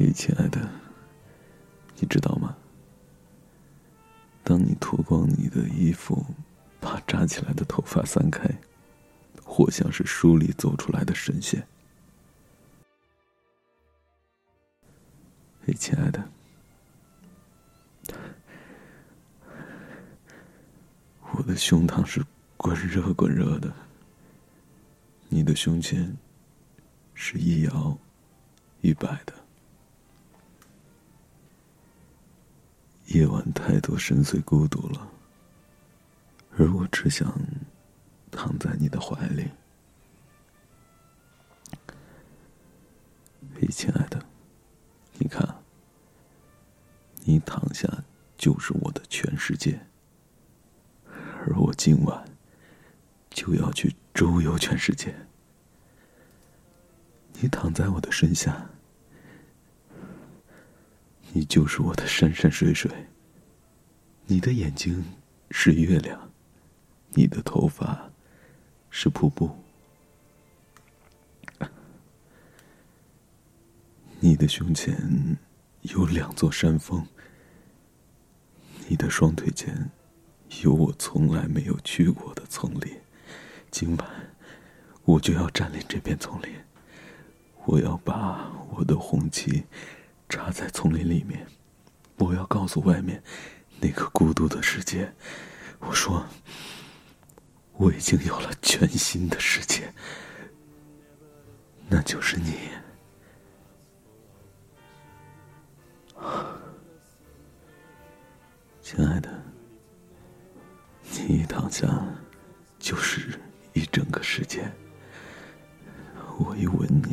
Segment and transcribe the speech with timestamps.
[0.00, 0.60] 嘿，亲爱的，
[1.96, 2.56] 你知道吗？
[4.44, 6.24] 当你脱光你的衣服，
[6.78, 8.48] 把扎起来的头发散开，
[9.42, 11.66] 或像是书里走出来的神仙。
[15.66, 16.30] 嘿，亲爱的，
[21.32, 22.24] 我的胸膛是
[22.56, 23.74] 滚热滚热的，
[25.28, 26.16] 你的胸前
[27.14, 27.98] 是一摇
[28.80, 29.34] 一摆的。
[33.18, 35.10] 夜晚太多深邃孤独了，
[36.56, 37.36] 而我只想
[38.30, 39.48] 躺在你的怀里。
[43.56, 44.24] 嘿，亲爱的，
[45.14, 45.52] 你看，
[47.24, 47.88] 你躺下
[48.36, 49.80] 就是我的全世界，
[51.04, 52.24] 而我今晚
[53.30, 55.12] 就要去周游全世界。
[57.40, 58.70] 你躺在我的身下。
[61.32, 62.90] 你就是我的山山水水。
[64.26, 65.04] 你的眼睛
[65.50, 66.30] 是月亮，
[67.10, 68.10] 你的头发
[68.90, 69.50] 是瀑布，
[74.20, 75.38] 你的胸前
[75.82, 77.06] 有两座山峰，
[78.88, 79.90] 你的双腿间
[80.62, 82.94] 有我从来没有去过的丛林。
[83.70, 84.10] 今晚
[85.04, 86.50] 我就要占领这片丛林，
[87.64, 89.64] 我要把我的红旗。
[90.28, 91.46] 插在丛林里面，
[92.16, 93.22] 我要告诉外面
[93.80, 95.10] 那个孤独的世界，
[95.78, 96.26] 我说
[97.72, 99.90] 我已经有了全新的世界，
[101.88, 102.52] 那就是你，
[108.82, 109.42] 亲爱的，
[111.12, 111.88] 你一躺下
[112.78, 113.40] 就是
[113.72, 114.70] 一整个世界，
[116.38, 117.07] 我一吻你。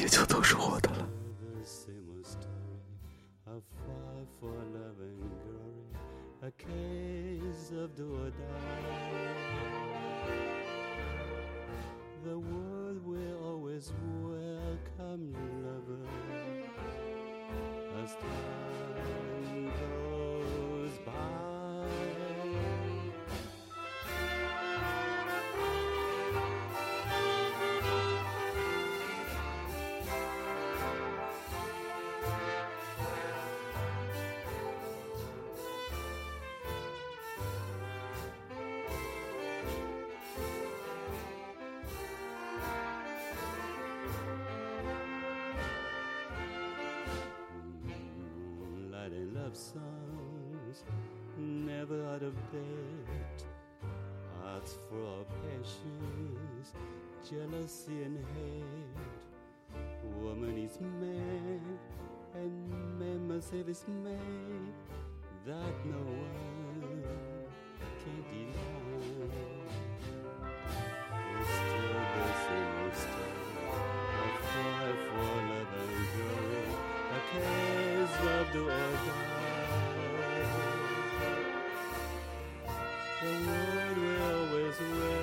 [0.00, 1.08] 也就都是我的了。
[49.48, 50.84] of songs,
[51.38, 53.42] never out of bed.
[54.42, 56.74] Hearts full of passions,
[57.30, 59.80] jealousy and hate.
[60.20, 61.62] Woman is man,
[62.34, 64.68] and man must have his man
[65.46, 67.02] that no one
[68.04, 69.57] can deny.
[78.24, 79.14] love do or die.
[83.20, 85.17] The Lord will always win.